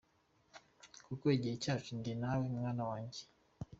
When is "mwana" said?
2.55-2.83